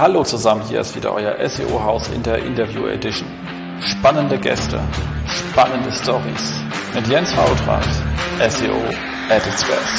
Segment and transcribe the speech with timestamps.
[0.00, 3.28] Hallo zusammen, hier ist wieder euer SEO-Haus in der Interview Edition.
[3.82, 4.80] Spannende Gäste,
[5.26, 6.54] spannende Stories
[6.94, 7.84] mit Jens Hautrat,
[8.50, 8.78] SEO
[9.28, 9.98] at its best.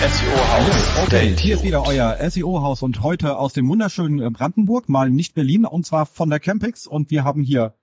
[0.00, 1.04] SEO-Haus.
[1.06, 5.36] Okay, hier ist wieder euer SEO-Haus und heute aus dem wunderschönen äh, Brandenburg, mal nicht
[5.36, 6.88] Berlin, und zwar von der Campix.
[6.88, 7.74] Und wir haben hier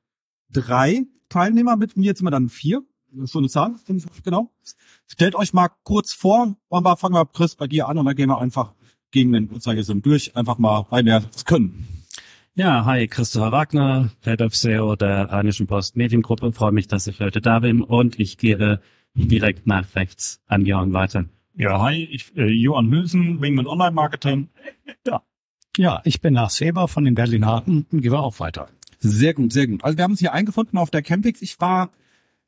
[0.51, 2.81] drei Teilnehmer mit mir, jetzt sind wir dann vier.
[3.11, 4.51] Das ist so eine Zahl, finde ich genau.
[5.07, 8.15] Stellt euch mal kurz vor, und mal fangen wir Chris bei dir an und dann
[8.15, 8.73] gehen wir einfach
[9.11, 11.87] gegen den Uhrzeigersinn durch, einfach mal, weil wir es können.
[12.53, 16.51] Ja, hi, Christopher Wagner, Head of SEO der Rheinischen Post Mediengruppe.
[16.51, 18.81] Freue mich, dass ich heute da bin und ich gehe
[19.13, 21.25] direkt nach rechts an Jörn weiter.
[21.55, 24.49] Ja, hi, ich, äh, Johann Hülsen, Wingman Online Marketing.
[25.05, 25.23] Ja.
[25.77, 28.67] Ja, ich bin Lars Weber von den Berlinaten und gebe auch weiter.
[28.99, 29.83] Sehr gut, sehr gut.
[29.83, 31.41] Also wir haben uns hier eingefunden auf der Campix.
[31.41, 31.89] Ich war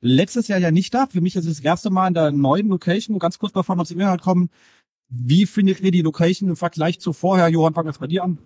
[0.02, 1.08] letztes Jahr ja nicht da.
[1.08, 3.20] Für mich ist es das erste Mal in der neuen Location.
[3.20, 4.50] Ganz kurz bevor wir zum Inhalt kommen.
[5.10, 7.48] Wie findet ihr die Location im Vergleich zu vorher?
[7.50, 8.38] Johann, fang jetzt bei dir an.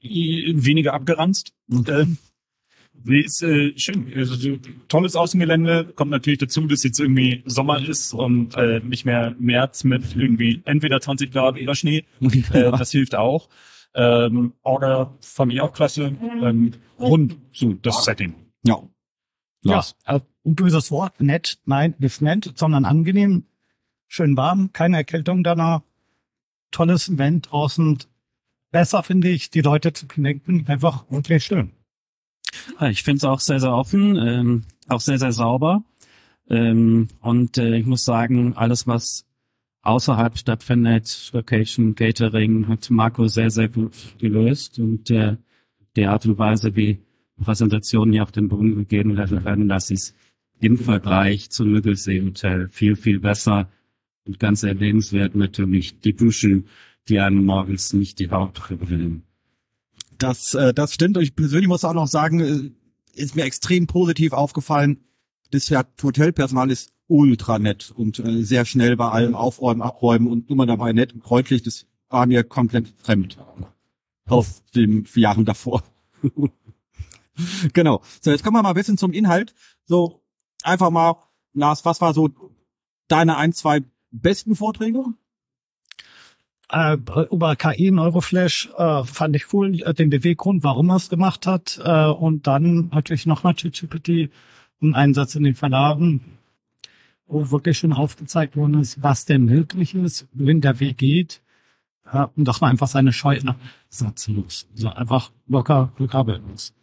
[0.00, 1.52] Weniger abgeranzt.
[1.68, 2.06] Und, äh,
[3.04, 4.12] Nee, ist äh, schön.
[4.14, 5.92] Also, tolles Außengelände.
[5.94, 10.62] Kommt natürlich dazu, dass jetzt irgendwie Sommer ist und äh, nicht mehr März mit irgendwie
[10.64, 12.04] entweder 20 Grad oder Schnee.
[12.20, 13.48] äh, das hilft auch.
[13.98, 15.12] Ähm, Order
[15.72, 16.16] klasse.
[16.20, 18.32] Ähm, rund so das Setting.
[18.62, 18.80] Ja.
[19.62, 19.96] Lars.
[20.06, 21.20] Ja, äh, ein böses Wort.
[21.20, 21.58] Nett.
[21.64, 23.44] Nein, nicht nett, sondern angenehm.
[24.06, 24.72] Schön warm.
[24.72, 25.82] Keine Erkältung danach.
[26.70, 27.98] Tolles Event draußen.
[28.70, 30.66] Besser finde ich, die Leute zu connecten.
[30.68, 31.72] Einfach wirklich schön.
[32.88, 35.82] Ich finde es auch sehr, sehr offen, ähm, auch sehr, sehr sauber.
[36.48, 39.26] Ähm, und äh, ich muss sagen, alles, was
[39.82, 44.78] außerhalb stattfindet, Location, Catering, hat Marco sehr, sehr gut gelöst.
[44.78, 45.36] Und äh,
[45.96, 47.00] die Art und Weise, wie
[47.42, 50.14] Präsentationen hier auf den Boden gegeben werden, das ist
[50.60, 53.70] im Vergleich zum Müggelsee Hotel viel, viel besser
[54.26, 56.66] und ganz erwähnenswert natürlich die Duschen,
[57.08, 59.22] die einem morgens nicht die Haut kribbeln.
[60.18, 61.16] Das, äh, das stimmt.
[61.18, 62.70] Ich persönlich muss auch noch sagen, äh,
[63.14, 64.98] ist mir extrem positiv aufgefallen.
[65.50, 70.66] Das Hotelpersonal ist ultra nett und äh, sehr schnell bei allem aufräumen, abräumen und immer
[70.66, 71.62] dabei nett und freundlich.
[71.62, 73.38] Das war mir komplett fremd
[74.26, 75.82] aus den Jahren davor.
[77.72, 78.02] genau.
[78.20, 79.54] So, jetzt kommen wir mal ein bisschen zum Inhalt.
[79.86, 80.22] So,
[80.62, 81.16] einfach mal,
[81.54, 82.30] Lars, was war so
[83.08, 85.04] deine ein, zwei besten Vorträge?
[86.70, 86.96] äh,
[87.30, 91.80] über KI Neuroflash äh, fand ich cool, äh, den Beweggrund, warum er es gemacht hat.
[91.82, 94.30] Äh, und dann natürlich nochmal ChatGPT,
[94.80, 96.38] ein Einsatz in den Verlagen,
[97.26, 101.42] wo wirklich schon aufgezeigt worden ist, was denn möglich ist, wenn der Weg geht.
[102.10, 103.38] Äh, und dass man einfach seine Scheu
[103.88, 104.66] setzen muss.
[104.72, 106.74] Also einfach locker locker muss.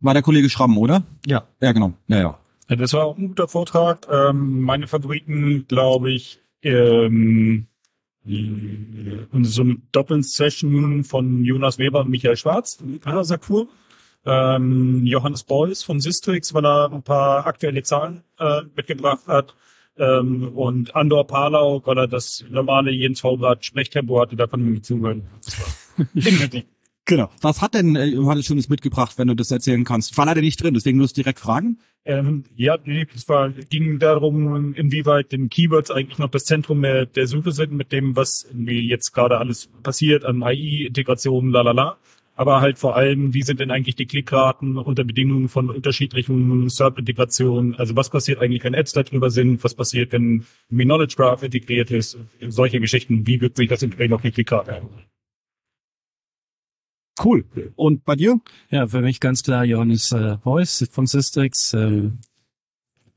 [0.00, 1.02] War der Kollege Schramm, oder?
[1.26, 1.46] Ja.
[1.60, 1.94] Ja, genau.
[2.06, 2.38] Ja, ja.
[2.68, 4.06] ja das war auch ein guter Vortrag.
[4.10, 7.66] Ähm, meine Favoriten, glaube ich, ähm,
[8.26, 12.82] und so eine Doppel-Session von Jonas Weber und Michael Schwarz,
[13.22, 13.68] Sakur.
[14.26, 19.54] Ähm, Johannes Beuys von Sistrix, weil er ein paar aktuelle Zahlen äh, mitgebracht hat.
[19.98, 24.72] Ähm, und Andor Palau, weil er das normale Jens Faulrad Sprechtempo hatte, da konnte ich
[24.72, 25.22] mich zuhören.
[27.08, 27.30] Genau.
[27.40, 30.10] Was hat denn äh, Johannes Schönes mitgebracht, wenn du das erzählen kannst?
[30.10, 31.78] Ich war leider nicht drin, deswegen muss ich direkt fragen.
[32.04, 32.76] Ähm, ja,
[33.14, 37.72] es war, ging darum, inwieweit den Keywords eigentlich noch das Zentrum der, der Suche sind
[37.72, 41.96] mit dem, was irgendwie jetzt gerade alles passiert an AI-Integrationen, lalala.
[42.38, 47.74] Aber halt vor allem, wie sind denn eigentlich die Klickraten unter Bedingungen von unterschiedlichen SERP-Integrationen?
[47.76, 49.64] Also was passiert eigentlich, wenn Ads darüber sind?
[49.64, 52.18] Was passiert, wenn Knowledge Graph integriert ist?
[52.46, 53.26] Solche Geschichten.
[53.26, 54.82] Wie wirkt sich das entsprechend auf die Klickrate?
[57.24, 57.46] Cool.
[57.74, 58.38] Und bei dir?
[58.70, 61.72] Ja, für mich ganz klar Johannes äh, Voice von Systrix.
[61.72, 62.10] Äh,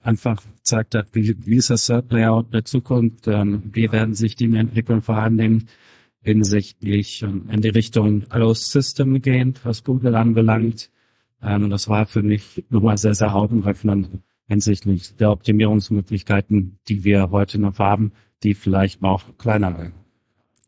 [0.01, 4.59] einfach zeigt hat, wie, wie ist das Layout der Zukunft, ähm, wie werden sich Dinge
[4.59, 5.67] entwickeln, vor Dingen
[6.21, 10.91] hinsichtlich ähm, in die Richtung Closed System gehen, was Google anbelangt.
[11.41, 17.59] Ähm, das war für mich nochmal sehr, sehr augenöffnend hinsichtlich der Optimierungsmöglichkeiten, die wir heute
[17.59, 18.11] noch haben,
[18.43, 19.93] die vielleicht auch kleiner werden.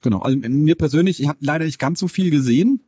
[0.02, 0.20] Genau.
[0.20, 2.82] Also mir persönlich, ich habe leider nicht ganz so viel gesehen.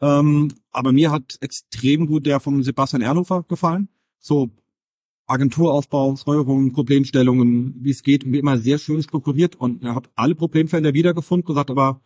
[0.00, 3.88] Ähm, aber mir hat extrem gut der von Sebastian Erlofer gefallen.
[4.18, 4.50] So
[5.32, 10.92] Agenturaufbau, Steuerung, Problemstellungen, wie es geht, wie immer sehr schön strukturiert und hat alle Problemfelder
[10.92, 12.02] wiedergefunden, gesagt, aber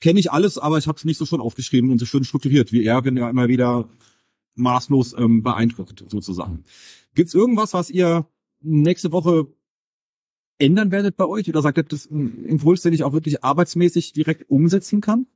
[0.00, 2.72] kenne ich alles, aber ich habe es nicht so schön aufgeschrieben und so schön strukturiert,
[2.72, 3.88] wie er, wenn er immer wieder
[4.56, 6.64] maßlos ähm, beeindruckt, sozusagen.
[7.14, 8.26] Gibt's irgendwas, was ihr
[8.60, 9.46] nächste Woche
[10.58, 14.12] ändern werdet bei euch oder sagt ihr, das ein Impuls, den ich auch wirklich arbeitsmäßig
[14.14, 15.26] direkt umsetzen kann?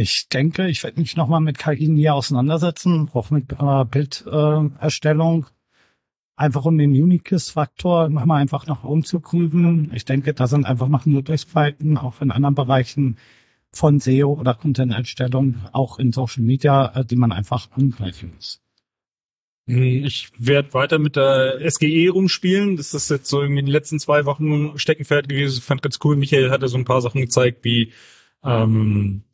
[0.00, 5.44] Ich denke, ich werde mich nochmal mit KI nie auseinandersetzen, auch mit äh, Bilderstellung.
[5.44, 5.56] Äh,
[6.36, 9.90] einfach um den Unikist-Faktor nochmal einfach noch umzugrüben.
[9.94, 13.16] Ich denke, da sind einfach noch Möglichkeiten, auch in anderen Bereichen
[13.72, 18.60] von SEO oder Content-Erstellung, auch in Social Media, äh, die man einfach angreifen muss.
[19.68, 22.76] Ich werde weiter mit der SGE rumspielen.
[22.76, 25.58] Das ist jetzt so in den letzten zwei Wochen Steckenpferd gewesen.
[25.58, 26.16] Ich fand ganz cool.
[26.16, 27.92] Michael hatte so ein paar Sachen gezeigt, wie
[28.44, 29.24] ähm,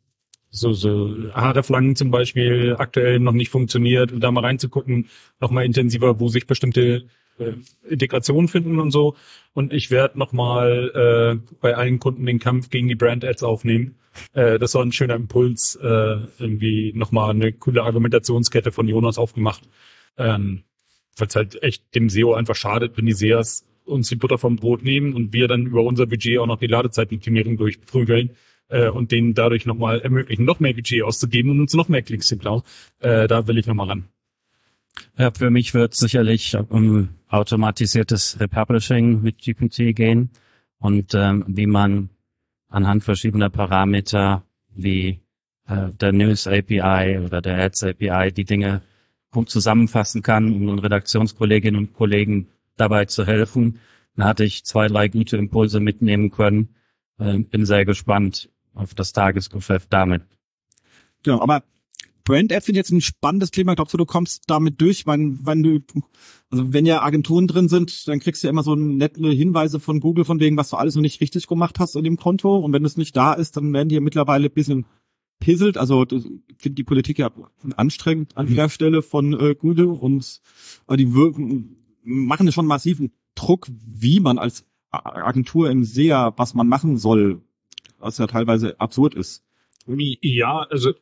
[0.55, 5.07] so, so Haareflangen zum Beispiel aktuell noch nicht funktioniert da mal reinzugucken,
[5.41, 7.05] noch mal intensiver, wo sich bestimmte
[7.39, 7.53] äh,
[7.89, 9.15] Integrationen finden und so.
[9.53, 13.43] Und ich werde noch mal äh, bei allen Kunden den Kampf gegen die Brand Ads
[13.43, 13.95] aufnehmen.
[14.33, 19.17] Äh, das war ein schöner Impuls, äh, irgendwie noch mal eine coole Argumentationskette von Jonas
[19.17, 19.63] aufgemacht
[20.17, 20.63] ähm,
[21.17, 24.55] weil es halt echt dem SEO einfach schadet, wenn die SEAs uns die Butter vom
[24.55, 28.31] Brot nehmen und wir dann über unser Budget auch noch die Ladezeitoptimierung durchprügeln
[28.69, 32.27] äh, und denen dadurch nochmal ermöglichen, noch mehr Budget auszugeben und uns noch mehr Klicks
[32.27, 32.63] zu klauen.
[32.99, 34.05] Äh, da will ich nochmal ran.
[35.17, 40.29] Ja, für mich wird sicherlich um automatisiertes Republishing mit GPT gehen
[40.79, 42.09] und ähm, wie man
[42.69, 44.43] anhand verschiedener Parameter
[44.75, 45.21] wie
[45.67, 48.81] äh, der News API oder der Ads API die Dinge
[49.31, 53.79] gut zusammenfassen kann, um den Redaktionskolleginnen und Kollegen dabei zu helfen.
[54.15, 56.75] Da hatte ich zwei, drei gute Impulse mitnehmen können.
[57.19, 60.23] Äh, bin sehr gespannt auf das Tagesgeschäft damit.
[61.23, 61.63] Genau, aber
[62.25, 63.75] Brand Ad finde ich jetzt ein spannendes Thema.
[63.75, 65.79] Glaubst du, du kommst damit durch, wenn, wenn du,
[66.49, 69.99] also wenn ja Agenturen drin sind, dann kriegst du ja immer so nette Hinweise von
[69.99, 72.57] Google von wegen, was du alles noch nicht richtig gemacht hast in dem Konto.
[72.57, 74.85] Und wenn es nicht da ist, dann werden die mittlerweile ein bisschen
[75.39, 75.77] pisselt.
[75.77, 77.29] Also finde die Politik ja
[77.75, 80.41] anstrengend an der Stelle von äh, Google und
[80.87, 86.67] äh, die wirken, machen schon massiven Druck, wie man als Agentur im SEA, was man
[86.67, 87.41] machen soll,
[87.99, 89.43] was ja teilweise absurd ist.
[89.85, 90.93] Ja, also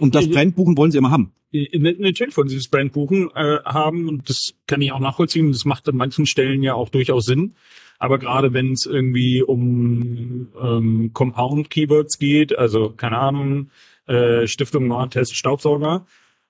[0.00, 1.32] und das Brandbuchen wollen sie immer haben.
[1.52, 5.52] Natürlich wollen sie das Brandbuchen äh, haben und das kann ich auch nachvollziehen.
[5.52, 7.54] Das macht an manchen Stellen ja auch durchaus Sinn.
[7.98, 13.70] Aber gerade wenn es irgendwie um ähm, Compound-Keywords geht, also keine Ahnung,
[14.06, 16.06] äh, Stiftung Warntest Staubsauger,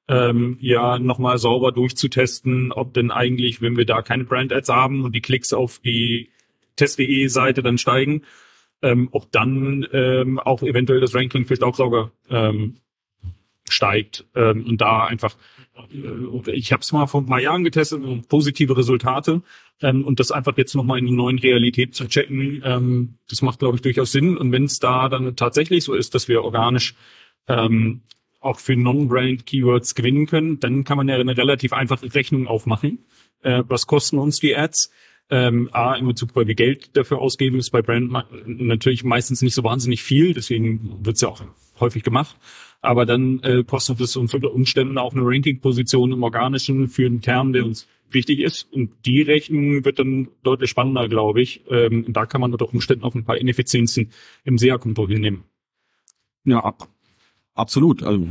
[0.09, 5.15] ähm, ja nochmal sauber durchzutesten, ob denn eigentlich, wenn wir da keine Brand-Ads haben und
[5.15, 6.31] die Klicks auf die
[6.77, 8.23] Test.de-Seite dann steigen,
[8.83, 12.77] ähm, ob dann ähm, auch eventuell das Ranking für Staubsauger ähm,
[13.69, 15.37] steigt ähm, und da einfach
[15.93, 19.43] äh, ich habe es mal vor ein paar Jahren getestet und positive Resultate
[19.83, 23.59] ähm, und das einfach jetzt nochmal in die neuen Realität zu checken, ähm, das macht
[23.59, 26.95] glaube ich durchaus Sinn und wenn es da dann tatsächlich so ist, dass wir organisch
[27.49, 28.03] ähm,
[28.41, 33.05] auch für Non-Brand Keywords gewinnen können, dann kann man ja eine relativ einfache Rechnung aufmachen.
[33.43, 34.93] Äh, was kosten uns die Ads?
[35.29, 38.13] Ähm, A, in Bezug, weil wir Geld dafür ausgeben, ist bei Brand
[38.47, 41.43] natürlich meistens nicht so wahnsinnig viel, deswegen wird's ja auch
[41.81, 42.37] häufig gemacht.
[42.81, 47.53] Aber dann äh, kostet es unter Umständen auch eine Ranking-Position im Organischen für einen Term,
[47.53, 48.73] der uns wichtig ist.
[48.73, 51.63] Und die Rechnung wird dann deutlich spannender, glaube ich.
[51.69, 54.11] Ähm, und da kann man unter Umständen auch ein paar Ineffizienzen
[54.45, 55.43] im SEA-Konto hinnehmen.
[56.45, 56.89] Ja, ab,
[57.55, 58.05] absolut.
[58.05, 58.29] Also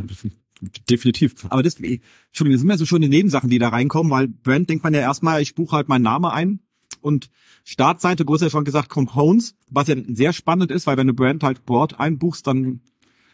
[0.89, 1.45] definitiv.
[1.49, 4.85] Aber das, Entschuldigung, das sind ja so schöne Nebensachen, die da reinkommen, weil Brand denkt
[4.85, 6.59] man ja erstmal, ich buche halt meinen Namen ein
[7.05, 7.29] und
[7.63, 11.65] Startseite, ja schon gesagt, Compounds, was ja sehr spannend ist, weil wenn du Brand halt
[11.65, 12.81] Board einbuchst, dann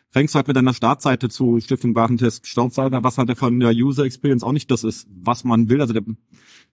[0.09, 4.03] fängst du halt mit deiner Startseite zu Stiftung Warentest Staubsauger, was halt von der User
[4.03, 5.81] Experience auch nicht das ist, was man will.
[5.81, 6.03] Also der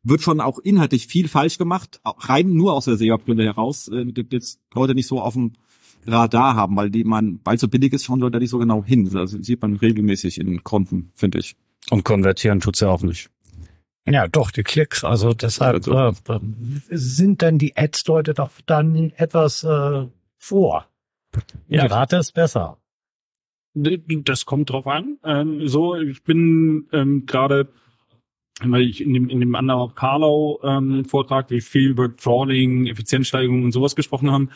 [0.02, 4.60] wird schon auch inhaltlich viel falsch gemacht, rein nur aus der SEO-Brille heraus, äh, jetzt
[4.74, 5.52] Leute nicht so auf dem
[6.06, 9.08] Radar haben, weil die man, weil so billig ist, schauen Leute nicht so genau hin.
[9.16, 11.56] Also sieht man regelmäßig in Konten, finde ich.
[11.90, 13.30] Und konvertieren tut's ja auch nicht.
[14.12, 15.04] Ja, doch, die Klicks.
[15.04, 15.92] Also deshalb also.
[15.92, 16.38] Äh,
[16.90, 20.86] sind dann die Ads-Leute doch dann etwas äh, vor.
[21.68, 21.82] Ja.
[21.82, 22.78] Die Rate ist besser.
[23.74, 25.18] Das kommt drauf an.
[25.24, 27.68] Ähm, so, ich bin ähm, gerade,
[28.62, 33.64] weil ich in dem, in dem anderen Carlau ähm, Vortrag, wie viel über Crawling, Effizienzsteigerung
[33.64, 34.50] und sowas gesprochen haben,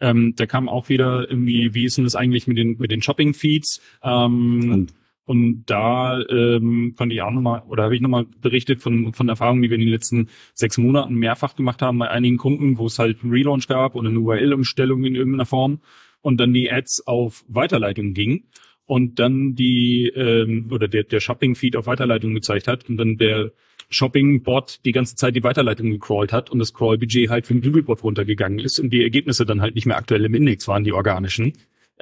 [0.00, 3.02] ähm, da kam auch wieder irgendwie, wie ist denn das eigentlich mit den mit den
[3.02, 3.80] Shopping Feeds?
[4.02, 4.94] Ähm, und,
[5.24, 9.62] und da ähm, konnte ich auch nochmal, oder habe ich nochmal berichtet von, von Erfahrungen,
[9.62, 12.98] die wir in den letzten sechs Monaten mehrfach gemacht haben bei einigen Kunden, wo es
[12.98, 15.80] halt einen Relaunch gab oder eine URL-Umstellung in irgendeiner Form
[16.22, 18.44] und dann die Ads auf Weiterleitung ging
[18.86, 23.52] und dann die ähm, oder der, der Shopping-Feed auf Weiterleitung gezeigt hat und dann der
[23.90, 28.02] Shopping-Bot die ganze Zeit die Weiterleitung gecrawlt hat und das Crawl-Budget halt für den Google-Bot
[28.02, 31.52] runtergegangen ist und die Ergebnisse dann halt nicht mehr aktuell im Index waren, die organischen.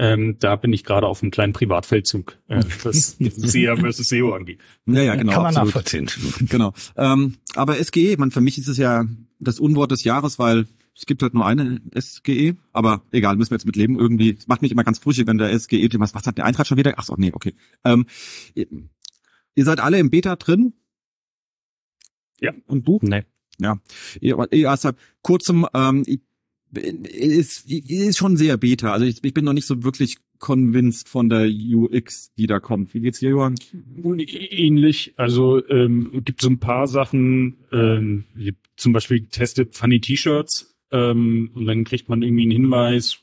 [0.02, 4.58] Ähm, da bin ich gerade auf einem kleinen Privatfeldzug, äh, was SEA versus SEO angeht.
[4.86, 5.34] Ja, ja, genau.
[5.34, 5.74] Kann man absolut.
[5.74, 6.10] nachvollziehen.
[6.48, 6.72] Genau.
[6.96, 9.04] Ähm, aber SGE, man, für mich ist es ja
[9.40, 13.56] das Unwort des Jahres, weil Es gibt halt nur eine SGE, aber egal, müssen wir
[13.56, 13.98] jetzt mit leben.
[13.98, 16.68] Irgendwie, es macht mich immer ganz frühig, wenn der SGE, was, was hat der Eintracht
[16.68, 16.94] schon wieder?
[16.96, 17.54] Ach so, nee, okay.
[17.84, 18.06] Ähm,
[18.54, 18.68] ihr,
[19.54, 20.72] ihr seid alle im Beta drin?
[22.40, 22.52] Ja.
[22.66, 22.98] Und du?
[23.02, 23.24] Nee.
[23.58, 23.78] Ja.
[24.22, 26.04] Ihr, ihr seit kurzem, ähm,
[26.72, 28.92] ist, ist schon sehr Beta.
[28.92, 32.94] Also ich, ich bin noch nicht so wirklich convinced von der UX, die da kommt.
[32.94, 33.56] Wie geht's dir, Johann?
[34.02, 38.24] Ähnlich, also ähm, gibt so ein paar Sachen, ähm,
[38.76, 43.18] zum Beispiel getestet Funny T-Shirts ähm, und dann kriegt man irgendwie einen Hinweis,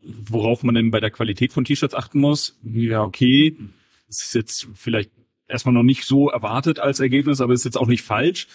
[0.00, 2.58] worauf man denn bei der Qualität von T-Shirts achten muss.
[2.62, 3.56] Ja, okay,
[4.06, 5.10] das ist jetzt vielleicht
[5.48, 8.48] erstmal noch nicht so erwartet als Ergebnis, aber ist jetzt auch nicht falsch.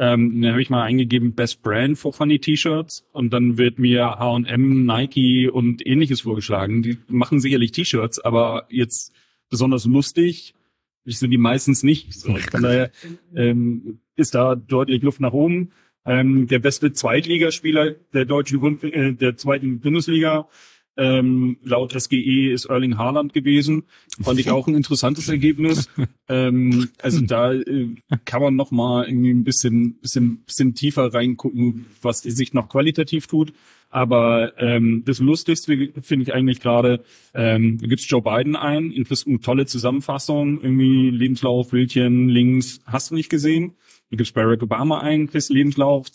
[0.00, 4.04] Ähm, dann habe ich mal eingegeben Best Brand for Funny T-Shirts und dann wird mir
[4.04, 6.82] H&M, Nike und ähnliches vorgeschlagen.
[6.82, 9.12] Die machen sicherlich T-Shirts, aber jetzt
[9.50, 10.54] besonders lustig
[11.04, 12.12] sind die meistens nicht.
[12.12, 12.90] So, von daher
[13.34, 15.72] ähm, ist da deutlich Luft nach oben.
[16.04, 20.48] Ähm, der beste Zweitligaspieler der deutschen Bund äh, der zweiten Bundesliga
[20.98, 23.84] ähm, laut SGE ist Erling Haaland gewesen.
[24.20, 25.88] Fand ich auch ein interessantes Ergebnis.
[26.28, 31.86] ähm, also da äh, kann man noch mal irgendwie ein bisschen, bisschen, bisschen tiefer reingucken,
[32.02, 33.52] was sich noch qualitativ tut.
[33.90, 39.06] Aber ähm, das Lustigste finde ich eigentlich gerade, ähm, da gibt's Joe Biden ein, in
[39.06, 43.76] eine tolle Zusammenfassung, irgendwie Lebenslauf, Bildchen, Links, hast du nicht gesehen?
[44.10, 46.08] Du gibst Barack Obama ein, Chris Lebenslauf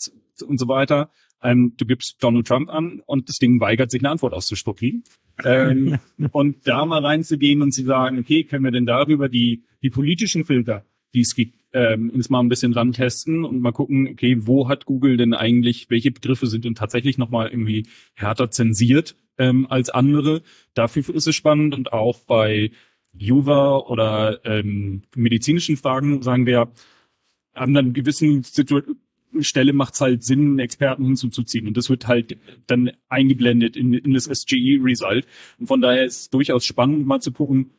[0.46, 1.10] und so weiter.
[1.44, 5.04] Ähm, du gibst Donald Trump an und das Ding weigert sich eine Antwort auszuspucken.
[5.44, 5.98] ähm,
[6.32, 10.44] und da mal reinzugehen und zu sagen, okay, können wir denn darüber die, die politischen
[10.44, 10.84] Filter,
[11.14, 14.68] die es gibt, ähm, uns mal ein bisschen dran testen und mal gucken, okay, wo
[14.68, 19.90] hat Google denn eigentlich, welche Begriffe sind denn tatsächlich nochmal irgendwie härter zensiert ähm, als
[19.90, 20.42] andere.
[20.72, 22.70] Dafür ist es spannend und auch bei
[23.12, 26.72] Juva oder ähm, medizinischen Fragen sagen wir,
[27.54, 28.80] haben dann gewissen Situ
[29.42, 31.66] Stelle macht es halt Sinn, einen Experten hinzuzuziehen.
[31.66, 35.26] Und das wird halt dann eingeblendet in, in das SGE-Result.
[35.58, 37.70] Und von daher ist es durchaus spannend, mal zu gucken,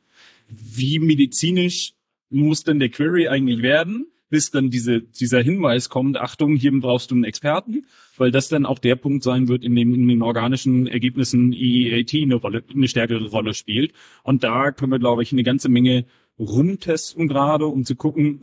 [0.48, 1.94] wie medizinisch
[2.30, 7.12] muss denn der Query eigentlich werden, bis dann diese, dieser Hinweis kommt, Achtung, hier brauchst
[7.12, 7.86] du einen Experten,
[8.18, 12.14] weil das dann auch der Punkt sein wird, in dem in den organischen Ergebnissen EEAT
[12.16, 13.94] eine Rolle, eine stärkere Rolle spielt.
[14.24, 16.06] Und da können wir, glaube ich, eine ganze Menge
[16.40, 18.42] rumtesten gerade, um zu gucken,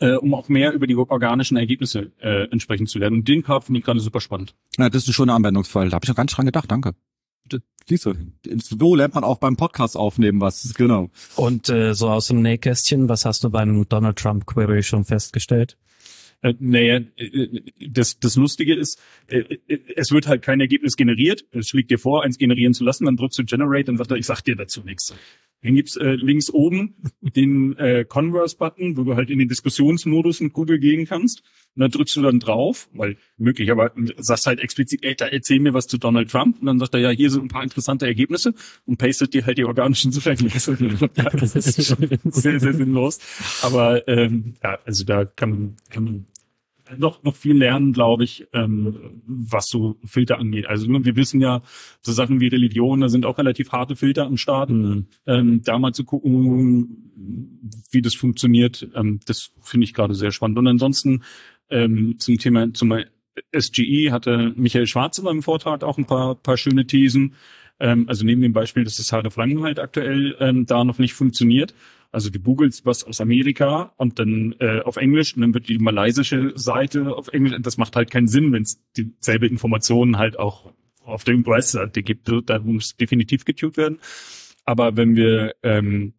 [0.00, 3.18] äh, um auch mehr über die organischen Ergebnisse äh, entsprechend zu lernen.
[3.18, 4.54] Und den Part finde ich gerade super spannend.
[4.78, 5.88] Ja, das ist ein schöner Anwendungsfall.
[5.88, 6.70] Da habe ich noch ganz dran gedacht.
[6.70, 6.94] Danke.
[7.86, 8.14] Siehst du,
[8.56, 11.10] so lernt man auch beim Podcast aufnehmen was, genau.
[11.36, 15.76] Und äh, so aus dem Nähkästchen, was hast du beim Donald Trump Query schon festgestellt?
[16.40, 18.98] Äh, naja, äh, das, das Lustige ist,
[19.28, 19.58] äh,
[19.96, 21.44] es wird halt kein Ergebnis generiert.
[21.52, 24.16] Es schlägt dir vor, eins generieren zu lassen, dann drückst du Generate und sagt er,
[24.16, 25.14] ich sag dir dazu nichts.
[25.64, 30.52] Dann gibt's äh, links oben den äh, Converse-Button, wo du halt in den Diskussionsmodus mit
[30.52, 31.42] Google gehen kannst.
[31.74, 35.58] Und da drückst du dann drauf, weil möglich, aber sagst halt explizit, ey, da erzähl
[35.60, 36.60] mir was zu Donald Trump.
[36.60, 38.54] Und dann sagt er, ja, hier sind ein paar interessante Ergebnisse
[38.84, 40.76] und pastet dir halt die organischen Suchergebnisse.
[41.14, 43.18] das ist schon sehr, sehr sinnlos.
[43.62, 46.26] Aber ähm, ja, also da kann kann man
[46.96, 50.66] noch, noch viel lernen, glaube ich, ähm, was so Filter angeht.
[50.66, 51.62] Also wir wissen ja,
[52.00, 54.70] so Sachen wie Religion, da sind auch relativ harte Filter am Start.
[54.70, 55.06] Mhm.
[55.26, 57.10] Ähm, da mal zu gucken,
[57.90, 60.58] wie das funktioniert, ähm, das finde ich gerade sehr spannend.
[60.58, 61.22] Und ansonsten
[61.70, 62.92] ähm, zum Thema zum
[63.56, 67.34] SGE hatte Michael Schwarz in seinem Vortrag auch ein paar, paar schöne Thesen.
[67.80, 71.14] Ähm, also neben dem Beispiel, dass das Hard of Langenheit aktuell ähm, da noch nicht
[71.14, 71.74] funktioniert,
[72.14, 75.78] also du googelst was aus Amerika und dann äh, auf Englisch und dann wird die
[75.78, 77.56] malaysische Seite auf Englisch.
[77.60, 80.72] Das macht halt keinen Sinn, wenn es dieselbe Informationen halt auch
[81.04, 82.30] auf der US-Seite gibt.
[82.46, 83.98] Da muss definitiv getuned werden.
[84.64, 86.14] Aber wenn wir ähm,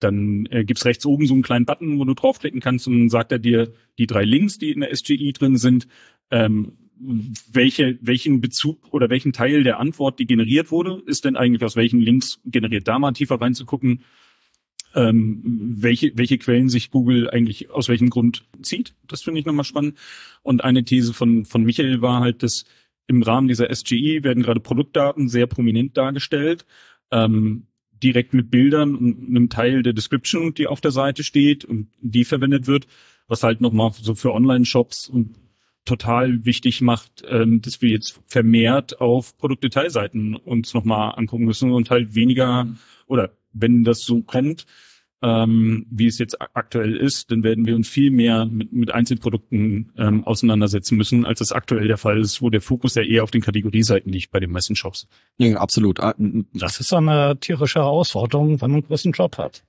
[0.00, 3.08] dann äh, gibt's rechts oben so einen kleinen Button, wo du draufklicken kannst und dann
[3.08, 5.88] sagt er dir die drei Links, die in der SGI drin sind,
[6.30, 6.72] ähm,
[7.52, 11.74] welche, welchen Bezug oder welchen Teil der Antwort, die generiert wurde, ist denn eigentlich aus
[11.74, 12.86] welchen Links generiert.
[12.86, 14.04] Da mal tiefer reinzugucken,
[14.94, 15.42] ähm,
[15.76, 18.94] welche, welche Quellen sich Google eigentlich aus welchem Grund zieht.
[19.06, 19.98] Das finde ich nochmal spannend.
[20.42, 22.64] Und eine These von, von Michael war halt, dass
[23.06, 26.64] im Rahmen dieser SGE werden gerade Produktdaten sehr prominent dargestellt,
[27.10, 27.66] ähm,
[28.02, 32.24] direkt mit Bildern und einem Teil der Description, die auf der Seite steht und die
[32.24, 32.86] verwendet wird,
[33.28, 35.36] was halt nochmal so für Online-Shops und
[35.84, 41.90] total wichtig macht, ähm, dass wir jetzt vermehrt auf Produktdetailseiten uns nochmal angucken müssen und
[41.90, 42.66] halt weniger
[43.06, 44.66] oder wenn das so kommt,
[45.24, 49.92] ähm, wie es jetzt aktuell ist, dann werden wir uns viel mehr mit, mit Einzelprodukten
[49.96, 53.30] ähm, auseinandersetzen müssen, als das aktuell der Fall ist, wo der Fokus ja eher auf
[53.30, 55.06] den Kategorieseiten liegt bei den meisten Shops.
[55.38, 56.00] Ja, absolut.
[56.00, 56.14] Ah,
[56.52, 59.64] das ist so eine tierische Herausforderung, wenn man einen großen Job hat.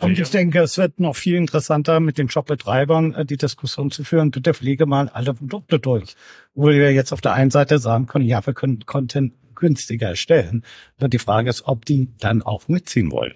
[0.00, 4.04] Und ich denke, es wird noch viel interessanter, mit den Shop-Betreibern äh, die Diskussion zu
[4.04, 4.30] führen.
[4.30, 6.16] Bitte pflege mal alle Produkte durch.
[6.54, 10.64] Wo wir jetzt auf der einen Seite sagen können, ja, wir können Content günstiger erstellen.
[11.00, 13.34] Und die Frage ist, ob die dann auch mitziehen wollen.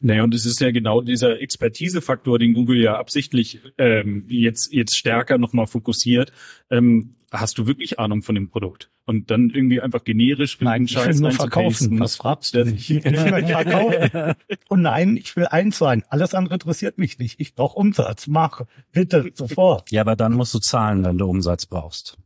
[0.00, 4.96] Naja, und es ist ja genau dieser Expertisefaktor, den Google ja absichtlich ähm, jetzt jetzt
[4.96, 6.32] stärker nochmal fokussiert.
[6.70, 8.90] Ähm, hast du wirklich Ahnung von dem Produkt?
[9.04, 12.00] Und dann irgendwie einfach generisch Nein, ich will nur verkaufen.
[12.00, 12.88] Was fragst du nicht?
[12.88, 14.34] Ich will verkaufen.
[14.68, 16.02] Und nein, ich will eins sein.
[16.08, 17.38] Alles andere interessiert mich nicht.
[17.38, 18.26] Ich brauche Umsatz.
[18.26, 18.62] Mach.
[18.92, 19.90] Bitte, sofort.
[19.90, 22.18] Ja, aber dann musst du zahlen, wenn du Umsatz brauchst.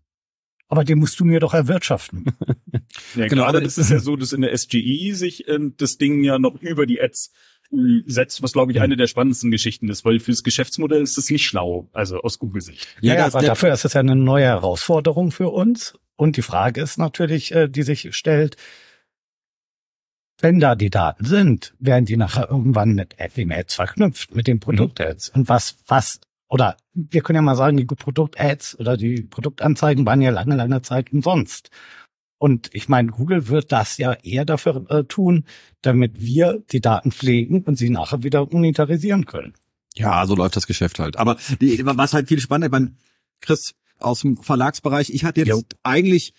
[0.69, 2.25] Aber den musst du mir doch erwirtschaften.
[3.15, 6.23] ja, genau, aber es ist ja so, dass in der SGE sich äh, das Ding
[6.25, 7.33] ja noch über die Ads
[8.07, 11.45] setzt, was glaube ich eine der spannendsten Geschichten ist, weil fürs Geschäftsmodell ist das nicht
[11.45, 12.87] schlau, also aus Google-Sicht.
[13.01, 15.99] Ja, ja aber dafür ist es ja eine neue Herausforderung für uns.
[16.17, 18.57] Und die Frage ist natürlich, äh, die sich stellt,
[20.41, 25.33] wenn da die Daten sind, werden die nachher irgendwann mit Ads verknüpft, mit den Produkt-Ads.
[25.33, 25.41] Mhm.
[25.41, 30.21] Und was, was, oder wir können ja mal sagen, die Produkt-Ads oder die Produktanzeigen waren
[30.21, 31.71] ja lange, lange Zeit umsonst.
[32.45, 35.47] Und ich meine, Google wird das ja eher dafür äh, tun,
[35.81, 39.55] damit wir die Daten pflegen und sie nachher wieder monetarisieren können.
[39.95, 41.17] Ja, so läuft das Geschäft halt.
[41.17, 42.97] Aber die, was halt viel spannender, ich meine,
[43.41, 45.63] Chris aus dem Verlagsbereich, ich hatte jetzt jo.
[45.85, 46.35] eigentlich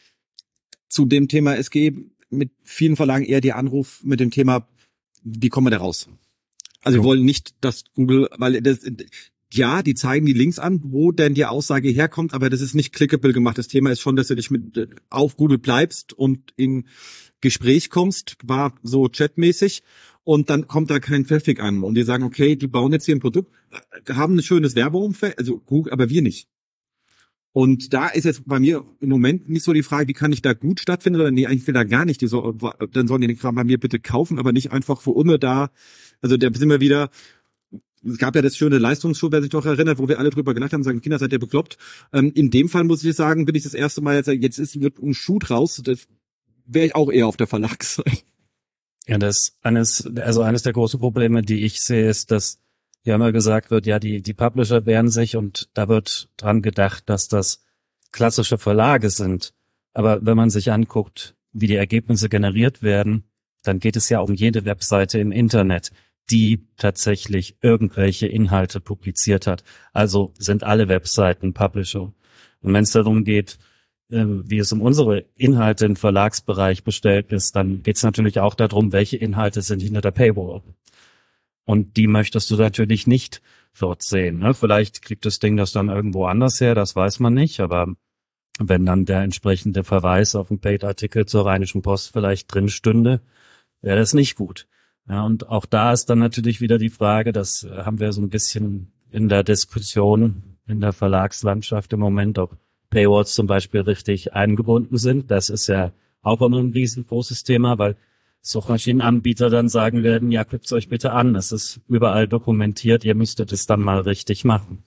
[0.90, 1.94] zu dem Thema SG
[2.30, 4.68] mit vielen Verlagen eher die Anruf mit dem Thema,
[5.24, 6.08] wie kommen wir da raus?
[6.84, 8.82] Also wir wollen nicht, dass Google, weil das,
[9.54, 12.94] ja, die zeigen die Links an, wo denn die Aussage herkommt, aber das ist nicht
[12.94, 13.58] clickable gemacht.
[13.58, 16.86] Das Thema ist schon, dass du dich mit äh, auf Google bleibst und in
[17.42, 19.84] Gespräch kommst, war so chatmäßig
[20.24, 23.16] und dann kommt da kein Traffic an und die sagen, okay, die bauen jetzt hier
[23.16, 23.54] ein Produkt,
[24.08, 26.50] äh, haben ein schönes Werbeumfeld, also Google, aber wir nicht.
[27.56, 30.42] Und da ist jetzt bei mir im Moment nicht so die Frage, wie kann ich
[30.42, 32.20] da gut stattfinden oder nee, eigentlich will da gar nicht.
[32.20, 35.18] Die so, dann sollen die den Kram bei mir bitte kaufen, aber nicht einfach für
[35.18, 35.72] immer da.
[36.22, 37.10] Also da sind wir wieder,
[38.06, 40.74] es gab ja das schöne Leistungsshow, wer sich doch erinnert, wo wir alle drüber gelacht
[40.74, 41.78] haben, sagen, Kinder, seid ihr bekloppt.
[42.14, 44.80] Ähm, in dem Fall muss ich sagen, bin ich das erste Mal jetzt, jetzt ist,
[44.80, 46.08] wird ein Shoot raus, das
[46.66, 48.12] wäre ich auch eher auf der Verlagsseite.
[49.08, 52.58] Ja, das eines, also eines der großen Probleme, die ich sehe, ist, dass
[53.04, 57.04] ja immer gesagt wird, ja, die, die Publisher wehren sich und da wird dran gedacht,
[57.08, 57.64] dass das
[58.12, 59.54] klassische Verlage sind.
[59.94, 63.26] Aber wenn man sich anguckt, wie die Ergebnisse generiert werden,
[63.62, 65.92] dann geht es ja um jede Webseite im Internet
[66.30, 69.64] die tatsächlich irgendwelche Inhalte publiziert hat.
[69.94, 72.14] Also sind alle Webseiten Publisher.
[72.62, 73.60] Und wenn es darum geht,
[74.12, 78.56] ähm, wie es um unsere Inhalte im Verlagsbereich bestellt ist, dann geht es natürlich auch
[78.56, 80.62] darum, welche Inhalte sind hinter der Paywall.
[81.66, 83.42] Und die möchtest du natürlich nicht
[83.80, 84.40] dort sehen.
[84.40, 84.54] Ne?
[84.54, 87.88] Vielleicht kriegt das Ding das dann irgendwo anders her, das weiß man nicht, aber
[88.60, 93.22] wenn dann der entsprechende Verweis auf einen Paid-Artikel zur Rheinischen Post vielleicht drin stünde,
[93.82, 94.68] wäre das nicht gut.
[95.08, 98.22] Ja, und auch da ist dann natürlich wieder die Frage, das äh, haben wir so
[98.22, 102.58] ein bisschen in der Diskussion in der Verlagslandschaft im Moment, ob
[102.90, 105.30] Paywalls zum Beispiel richtig eingebunden sind.
[105.30, 105.92] Das ist ja
[106.22, 107.98] auch immer ein riesengroßes Thema, weil
[108.42, 113.52] Suchmaschinenanbieter dann sagen werden, ja, guckt euch bitte an, es ist überall dokumentiert, ihr müsstet
[113.52, 114.84] es dann mal richtig machen.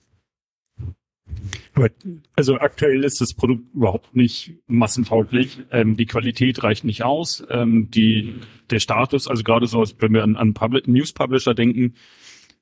[2.35, 5.59] Also aktuell ist das Produkt überhaupt nicht massentauglich.
[5.71, 7.43] Ähm, die Qualität reicht nicht aus.
[7.49, 8.35] Ähm, die,
[8.69, 11.95] der Status, also gerade so, wenn wir an, an Public, News Publisher denken,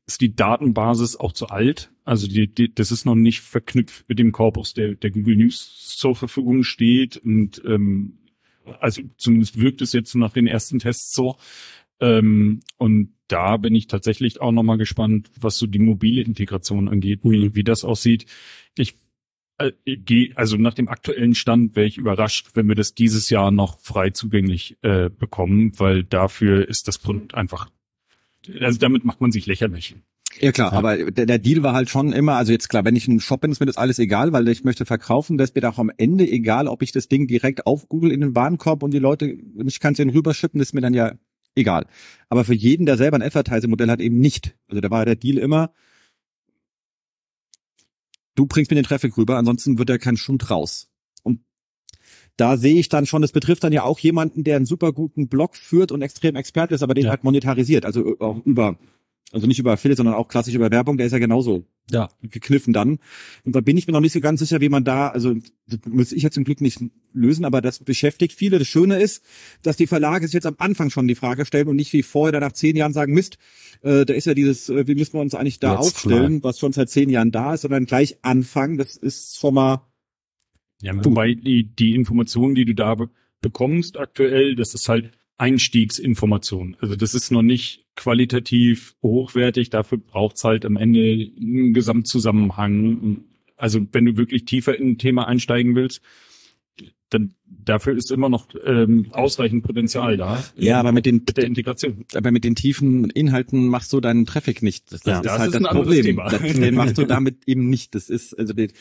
[0.06, 1.92] ist die Datenbasis auch zu alt.
[2.06, 5.96] Also die, die, das ist noch nicht verknüpft mit dem Korpus, der, der Google News
[5.98, 7.18] zur Verfügung steht.
[7.18, 8.20] Und ähm,
[8.80, 11.38] also zumindest wirkt es jetzt nach den ersten Tests so.
[12.00, 17.22] Ähm, und da bin ich tatsächlich auch nochmal gespannt, was so die mobile Integration angeht,
[17.24, 18.26] wie, wie das aussieht.
[18.78, 18.96] Ich
[19.58, 23.52] äh, gehe, also nach dem aktuellen Stand wäre ich überrascht, wenn wir das dieses Jahr
[23.52, 27.70] noch frei zugänglich äh, bekommen, weil dafür ist das Produkt einfach,
[28.60, 29.96] also damit macht man sich lächerlich.
[30.40, 30.78] Ja klar, ja.
[30.78, 33.42] aber der, der, Deal war halt schon immer, also jetzt klar, wenn ich einen Shop
[33.42, 35.92] bin, ist mir das alles egal, weil ich möchte verkaufen, das ist mir auch am
[35.98, 39.36] Ende egal, ob ich das Ding direkt auf Google in den Warenkorb und die Leute,
[39.66, 41.14] ich kann es denen rüberschippen, das ist mir dann ja
[41.58, 41.88] egal.
[42.30, 44.56] Aber für jeden, der selber ein Advertising-Modell hat, eben nicht.
[44.68, 45.72] Also da war der Deal immer,
[48.36, 50.90] du bringst mir den Traffic rüber, ansonsten wird er kein Schund raus.
[51.24, 51.42] Und
[52.38, 55.28] da sehe ich dann schon, das betrifft dann ja auch jemanden, der einen super guten
[55.28, 57.10] Blog führt und extrem Experte ist, aber den ja.
[57.10, 58.78] halt monetarisiert, also auch über
[59.34, 62.10] also nicht über Affiliate, sondern auch klassisch über Werbung, der ist ja genauso ja.
[62.22, 63.00] gekniffen dann.
[63.44, 65.36] Und da bin ich mir noch nicht so ganz sicher, wie man da, also
[65.68, 66.80] das muss ich jetzt zum Glück nicht
[67.14, 68.58] lösen, aber das beschäftigt viele.
[68.58, 69.24] Das Schöne ist,
[69.64, 72.32] dass die Verlage sich jetzt am Anfang schon die Frage stellen und nicht wie vorher
[72.32, 73.38] dann nach zehn Jahren sagen, Mist,
[73.82, 76.50] äh, da ist ja dieses, äh, wie müssen wir uns eigentlich da jetzt aufstellen, klar.
[76.50, 78.78] was schon seit zehn Jahren da ist, sondern gleich anfangen.
[78.78, 79.82] Das ist schon mal.
[80.82, 83.10] Ja, wobei die, die Informationen, die du da be
[83.40, 86.76] bekommst aktuell, das ist halt Einstiegsinformation.
[86.80, 89.70] Also das ist noch nicht qualitativ hochwertig.
[89.70, 91.00] Dafür braucht's halt am Ende
[91.40, 93.26] einen Gesamtzusammenhang.
[93.58, 96.02] Also wenn du wirklich tiefer in ein Thema einsteigen willst,
[97.10, 100.44] dann dafür ist immer noch ähm, ausreichend Potenzial da.
[100.58, 102.06] Ja, aber mit den mit der Integration.
[102.14, 104.92] aber mit den tiefen Inhalten machst du deinen Traffic nicht.
[104.92, 105.20] Das, das Ja.
[105.20, 106.16] ist Das halt ist das Problem.
[106.18, 107.96] Das, den machst du damit eben nicht.
[107.96, 108.72] Das ist also den,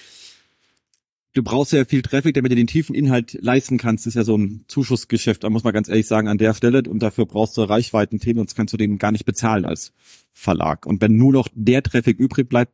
[1.37, 4.07] du brauchst ja viel Traffic, damit du den tiefen Inhalt leisten kannst.
[4.07, 6.83] Das ist ja so ein Zuschussgeschäft, da muss man ganz ehrlich sagen, an der Stelle.
[6.89, 9.93] Und dafür brauchst du Reichweiten-Themen, sonst kannst du den gar nicht bezahlen als
[10.33, 10.87] Verlag.
[10.87, 12.73] Und wenn nur noch der Traffic übrig bleibt,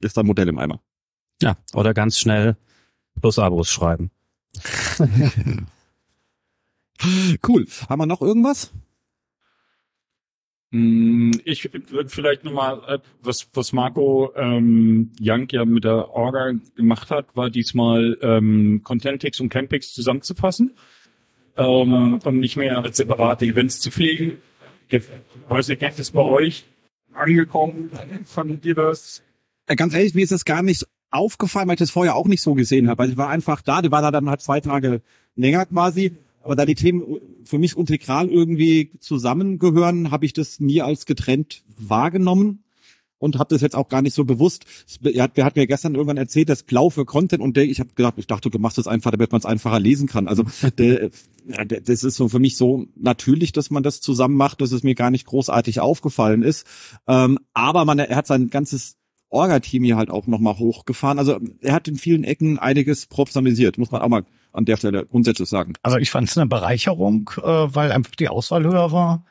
[0.00, 0.80] ist dein Modell im Eimer.
[1.40, 2.56] Ja, oder ganz schnell
[3.20, 4.10] plus Abos schreiben.
[7.46, 7.64] Cool.
[7.88, 8.72] Haben wir noch irgendwas?
[10.70, 16.52] Mm, Ich würde vielleicht nochmal, äh, was, was Marco ähm, Young ja mit der Orga
[16.76, 20.74] gemacht hat, war diesmal ähm, Contentix und Campix zusammenzufassen
[21.56, 24.38] ähm, und nicht mehr als separate Events zu pflegen.
[24.88, 25.02] Ich
[25.48, 26.64] weiß nicht, ist bei euch
[27.14, 27.90] angekommen?
[28.24, 29.22] Fandet ihr das?
[29.66, 32.54] Ganz ehrlich, mir ist das gar nicht aufgefallen, weil ich das vorher auch nicht so
[32.54, 33.02] gesehen habe.
[33.02, 35.02] Also ich war einfach da, die war da dann halt zwei Tage
[35.36, 36.16] länger quasi.
[36.48, 41.62] Aber da die Themen für mich integral irgendwie zusammengehören, habe ich das nie als getrennt
[41.76, 42.64] wahrgenommen
[43.18, 44.64] und habe das jetzt auch gar nicht so bewusst.
[45.02, 47.80] Er hat, wer hat mir gestern irgendwann erzählt, das Blau für Content und der, ich
[47.80, 50.26] habe gedacht, ich dachte, du machst das einfach, damit man es einfacher lesen kann.
[50.26, 50.42] Also
[50.78, 51.10] der,
[51.44, 54.82] der, das ist so für mich so natürlich, dass man das zusammen macht, dass es
[54.82, 56.66] mir gar nicht großartig aufgefallen ist.
[57.06, 58.96] Ähm, aber man, er hat sein ganzes
[59.28, 61.18] Orga-Team hier halt auch nochmal hochgefahren.
[61.18, 65.06] Also er hat in vielen Ecken einiges professionalisiert, muss man auch mal an der Stelle
[65.06, 65.74] grundsätzlich sagen.
[65.82, 69.24] Also ich fand es eine Bereicherung, äh, weil einfach die Auswahl höher war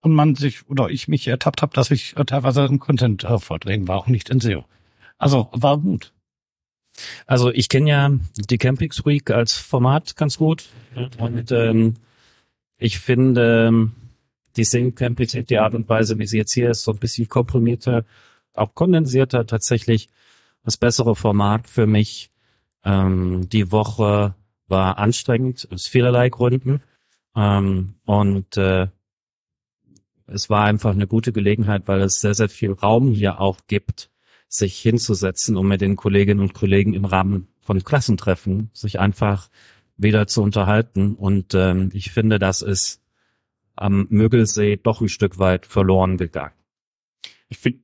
[0.00, 3.38] und man sich oder ich mich ertappt habe, dass ich äh, teilweise im Content äh,
[3.38, 4.64] vorträgen war, auch nicht in SEO.
[5.18, 6.12] Also war gut.
[7.26, 10.68] Also ich kenne ja die Campix Week als Format ganz gut
[11.18, 11.94] und ähm,
[12.78, 13.92] ich finde ähm,
[14.56, 17.28] die Sing Campix die Art und Weise, wie sie jetzt hier ist, so ein bisschen
[17.28, 18.04] komprimierter,
[18.54, 20.08] auch kondensierter tatsächlich
[20.64, 22.30] das bessere Format für mich.
[22.84, 24.34] Ähm, die Woche
[24.70, 26.82] war anstrengend aus vielerlei Gründen
[27.36, 28.88] ähm, und äh,
[30.26, 34.10] es war einfach eine gute Gelegenheit, weil es sehr, sehr viel Raum hier auch gibt,
[34.48, 39.48] sich hinzusetzen, um mit den Kolleginnen und Kollegen im Rahmen von Klassentreffen sich einfach
[39.96, 41.14] wieder zu unterhalten.
[41.14, 43.02] Und ähm, ich finde, das ist
[43.76, 46.54] am Mögelsee doch ein Stück weit verloren gegangen.
[47.48, 47.80] Ich finde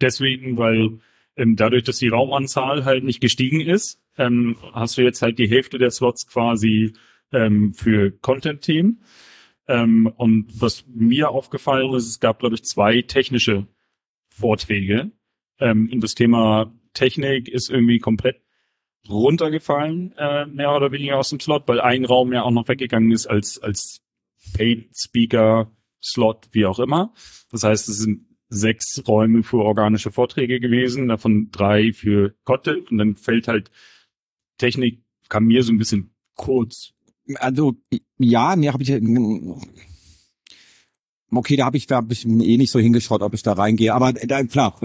[0.00, 0.98] deswegen, weil
[1.36, 5.48] ähm, dadurch, dass die Raumanzahl halt nicht gestiegen ist, ähm, hast du jetzt halt die
[5.48, 6.92] Hälfte der Slots quasi
[7.32, 9.02] ähm, für Content-Themen.
[9.68, 13.66] Ähm, und was mir aufgefallen ist, es gab, glaube ich, zwei technische
[14.30, 15.12] Vorträge.
[15.58, 18.42] Ähm, und das Thema Technik ist irgendwie komplett
[19.08, 23.12] runtergefallen, äh, mehr oder weniger aus dem Slot, weil ein Raum ja auch noch weggegangen
[23.12, 24.02] ist als, als
[24.54, 25.70] Paid Speaker
[26.02, 27.12] Slot, wie auch immer.
[27.50, 32.98] Das heißt, es sind sechs Räume für organische Vorträge gewesen, davon drei für Content und
[32.98, 33.70] dann fällt halt
[34.60, 36.92] Technik, kam mir so ein bisschen kurz.
[37.36, 37.76] Also
[38.18, 38.90] ja, nee, habe ich
[41.32, 43.94] okay, da habe ich da hab ich eh nicht so hingeschaut, ob ich da reingehe.
[43.94, 44.78] Aber da, klar,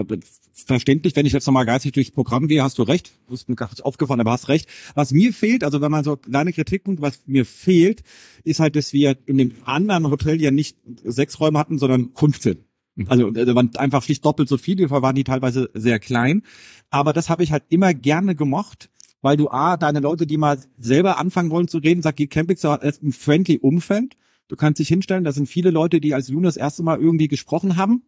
[0.52, 3.12] verständlich, wenn ich jetzt nochmal geistig durchs Programm gehe, hast du recht.
[3.26, 4.68] Du bist mir nicht aufgefallen, aber hast recht.
[4.94, 8.02] Was mir fehlt, also wenn man so kleine Kritikpunkt, was mir fehlt,
[8.44, 12.58] ist halt, dass wir in dem anderen Hotel ja nicht sechs Räume hatten, sondern 15.
[13.08, 16.42] Also da waren einfach schlicht doppelt so viele, waren die teilweise sehr klein.
[16.88, 18.88] Aber das habe ich halt immer gerne gemocht,
[19.26, 22.62] weil du A, deine Leute, die mal selber anfangen wollen zu reden, sagt, die Campix
[22.62, 24.16] ist ein friendly Umfeld.
[24.46, 27.26] Du kannst dich hinstellen, da sind viele Leute, die als Junior das erste Mal irgendwie
[27.26, 28.04] gesprochen haben.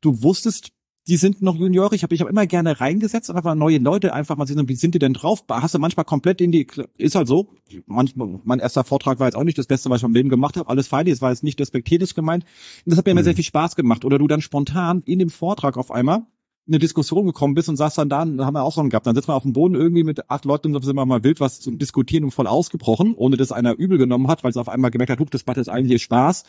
[0.00, 0.70] Du wusstest,
[1.08, 1.96] die sind noch Juniore.
[1.96, 4.76] Ich habe ich hab immer gerne reingesetzt und einfach neue Leute einfach mal sehen, wie
[4.76, 5.42] sind die denn drauf?
[5.50, 6.64] Hast du manchmal komplett in die,
[6.96, 7.48] ist halt so.
[7.86, 10.56] Manchmal, mein erster Vortrag war jetzt auch nicht das Beste, was ich im Leben gemacht
[10.56, 10.68] habe.
[10.68, 12.44] Alles fein, es war jetzt nicht despektierlich gemeint.
[12.86, 14.04] Und das hat mir immer sehr viel Spaß gemacht.
[14.04, 16.24] Oder du dann spontan in dem Vortrag auf einmal
[16.66, 19.06] eine Diskussion gekommen bist und saß dann da, haben wir auch schon gehabt.
[19.06, 21.40] Dann sitzt man auf dem Boden irgendwie mit acht Leuten und sind wir mal wild
[21.40, 24.68] was zu diskutieren und voll ausgebrochen, ohne dass einer übel genommen hat, weil es auf
[24.68, 26.44] einmal gemerkt hat, huch, das macht jetzt eigentlich Spaß.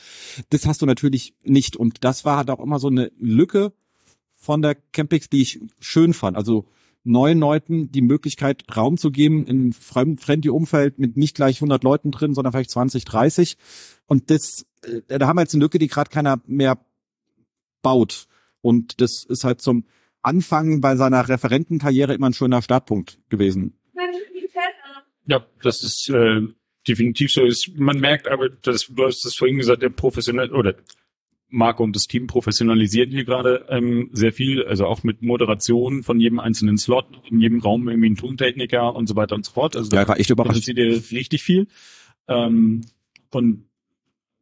[0.50, 1.76] Das hast du natürlich nicht.
[1.76, 3.74] Und das war halt auch immer so eine Lücke
[4.36, 6.38] von der Campix, die ich schön fand.
[6.38, 6.66] Also
[7.04, 11.84] neuen Leuten die Möglichkeit, Raum zu geben in einem friendly Umfeld mit nicht gleich 100
[11.84, 13.58] Leuten drin, sondern vielleicht 20, 30.
[14.06, 16.78] Und das, äh, da haben wir jetzt eine Lücke, die gerade keiner mehr
[17.82, 18.28] baut.
[18.62, 19.86] Und das ist halt zum
[20.24, 23.74] Anfang bei seiner Referentenkarriere immer ein schöner Startpunkt gewesen.
[25.26, 26.42] Ja, das ist äh,
[26.88, 27.44] definitiv so.
[27.44, 30.76] Ist, man merkt aber, dass du hast das vorhin gesagt, der professionell oder
[31.50, 36.20] Marco und das Team professionalisieren hier gerade ähm, sehr viel, also auch mit Moderation von
[36.20, 39.76] jedem einzelnen Slot, in jedem Raum irgendwie ein Tontechniker und so weiter und so fort.
[39.78, 40.62] Also Ja, war echt da überraschend.
[40.66, 41.68] passiert dir richtig viel.
[42.28, 42.82] Ähm,
[43.32, 43.66] und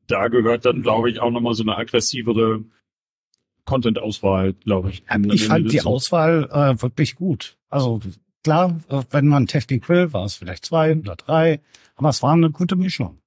[0.08, 2.64] da gehört dann, glaube ich, auch nochmal so eine aggressivere
[3.72, 5.04] Content-Auswahl, glaube ich.
[5.32, 7.56] Ich fand die Auswahl äh, wirklich gut.
[7.70, 8.02] Also
[8.44, 11.62] klar, äh, wenn man Technik will, war es vielleicht zwei oder drei,
[11.96, 13.18] aber es war eine gute Mischung.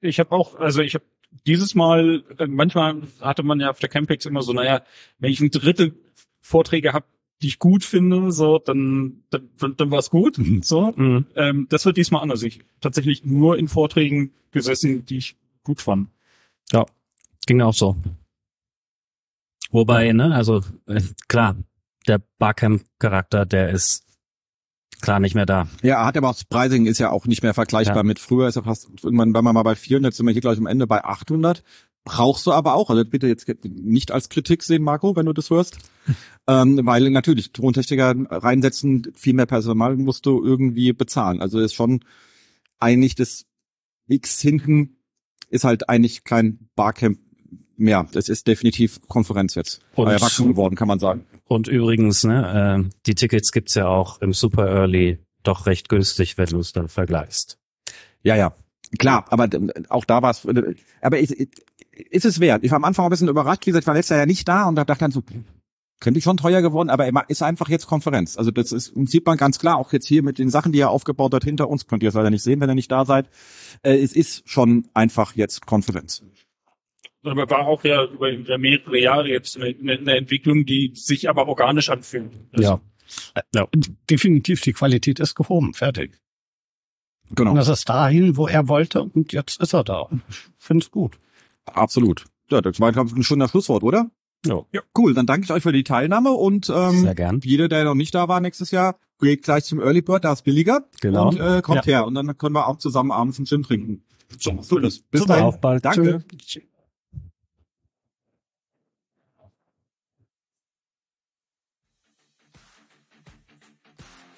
[0.00, 1.04] Ich habe auch, also ich habe
[1.44, 4.82] dieses Mal, äh, manchmal hatte man ja auf der Campix immer so, naja,
[5.18, 5.96] wenn ich ein Drittel
[6.40, 7.06] Vorträge habe,
[7.42, 10.38] die ich gut finde, so, dann, dann, dann, dann war es gut.
[10.62, 10.92] So.
[10.94, 11.26] Mhm.
[11.34, 12.44] Ähm, das wird diesmal anders.
[12.44, 16.10] Ich tatsächlich nur in Vorträgen gesessen, die ich gut fand.
[16.70, 16.86] Ja,
[17.46, 17.96] ging auch so.
[19.74, 21.56] Wobei, ne, also äh, klar,
[22.06, 24.04] der Barcamp-Charakter, der ist
[25.00, 25.66] klar nicht mehr da.
[25.82, 28.02] Ja, hat aber auch das Pricing ist ja auch nicht mehr vergleichbar Ja.
[28.04, 28.46] mit früher.
[28.46, 30.68] Ist ja fast irgendwann waren wir mal bei 400, jetzt sind wir hier gleich am
[30.68, 31.64] Ende bei 800.
[32.04, 35.50] Brauchst du aber auch, also bitte jetzt nicht als Kritik sehen, Marco, wenn du das
[35.50, 35.78] hörst,
[36.46, 41.40] ähm, weil natürlich Tontechniker reinsetzen, viel mehr Personal musst du irgendwie bezahlen.
[41.40, 42.04] Also ist schon
[42.78, 43.44] eigentlich das
[44.06, 44.98] X hinten
[45.50, 47.18] ist halt eigentlich kein Barcamp
[47.76, 48.06] mehr.
[48.12, 49.80] Das ist definitiv Konferenz jetzt.
[49.94, 51.24] Und- Erwachsen geworden, kann man sagen.
[51.46, 56.38] Und übrigens, ne, äh, die Tickets gibt's ja auch im Super Early doch recht günstig,
[56.38, 57.58] wenn du es dann vergleichst.
[58.22, 58.54] Ja, ja.
[58.98, 62.64] Klar, aber äh, auch da war es, äh, aber ist, ist es wert.
[62.64, 64.48] Ich war am Anfang ein bisschen überrascht, wie gesagt, ich war letztes Jahr ja nicht
[64.48, 65.22] da und da dachte dann so,
[66.00, 68.36] könnte ich schon teuer geworden, aber ist einfach jetzt Konferenz.
[68.36, 70.90] Also das ist, sieht man ganz klar, auch jetzt hier mit den Sachen, die er
[70.90, 73.28] aufgebaut hat hinter uns, könnt ihr es leider nicht sehen, wenn ihr nicht da seid.
[73.82, 76.22] Äh, es ist schon einfach jetzt Konferenz.
[77.24, 81.48] Aber war auch ja über über mehrere Jahre jetzt eine, eine Entwicklung, die sich aber
[81.48, 82.30] organisch anfühlt.
[82.52, 82.80] Also,
[83.54, 83.66] Ja.
[84.10, 86.20] Definitiv, die Qualität ist gehoben, fertig.
[87.30, 90.08] Genau, Und das ist dahin, wo er wollte und jetzt ist er da.
[90.28, 91.18] Ich finde es gut.
[91.66, 92.24] absolut.
[92.50, 94.10] Ja, das war, glaube ich, ein schöner Schlusswort, oder?
[94.46, 94.62] Ja.
[94.72, 94.82] ja.
[94.96, 97.40] Cool, dann danke ich euch für die Teilnahme und ähm, Sehr gern.
[97.42, 100.42] jeder, der noch nicht da war nächstes Jahr, geht gleich zum Early Bird, da ist
[100.42, 100.84] billiger.
[101.00, 101.28] Genau.
[101.28, 102.06] Und äh, kommt her.
[102.06, 104.04] Und dann können wir auch zusammen abends einen Gin trinken.
[104.38, 104.98] So, so das.
[104.98, 105.46] Bis Super, dahin.
[105.46, 105.84] auf bald.
[105.84, 106.24] Danke.